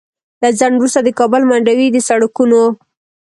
[0.41, 2.61] له ځنډ وروسته د کابل منډوي د سړکونو